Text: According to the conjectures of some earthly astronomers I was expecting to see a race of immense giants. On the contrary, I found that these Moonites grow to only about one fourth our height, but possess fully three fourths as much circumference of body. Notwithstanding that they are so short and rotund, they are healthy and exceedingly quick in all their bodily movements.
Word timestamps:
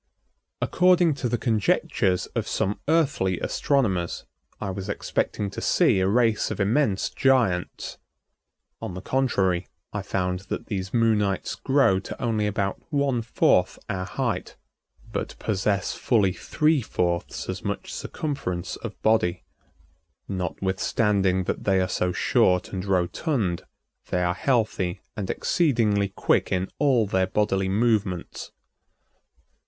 According 0.63 1.13
to 1.21 1.29
the 1.29 1.37
conjectures 1.37 2.25
of 2.33 2.47
some 2.47 2.79
earthly 2.87 3.39
astronomers 3.39 4.25
I 4.59 4.71
was 4.71 4.89
expecting 4.89 5.51
to 5.51 5.61
see 5.61 5.99
a 5.99 6.07
race 6.07 6.49
of 6.49 6.59
immense 6.59 7.11
giants. 7.11 7.99
On 8.81 8.95
the 8.95 9.01
contrary, 9.03 9.67
I 9.93 10.01
found 10.01 10.39
that 10.49 10.65
these 10.65 10.91
Moonites 10.91 11.53
grow 11.53 11.99
to 11.99 12.19
only 12.19 12.47
about 12.47 12.81
one 12.89 13.21
fourth 13.21 13.77
our 13.89 14.05
height, 14.05 14.55
but 15.13 15.37
possess 15.37 15.93
fully 15.93 16.33
three 16.33 16.81
fourths 16.81 17.47
as 17.47 17.63
much 17.63 17.93
circumference 17.93 18.77
of 18.77 18.99
body. 19.03 19.43
Notwithstanding 20.27 21.43
that 21.43 21.65
they 21.65 21.79
are 21.79 21.87
so 21.87 22.11
short 22.11 22.73
and 22.73 22.83
rotund, 22.85 23.65
they 24.09 24.23
are 24.23 24.33
healthy 24.33 25.01
and 25.15 25.29
exceedingly 25.29 26.09
quick 26.09 26.51
in 26.51 26.71
all 26.79 27.05
their 27.05 27.27
bodily 27.27 27.69
movements. 27.69 28.51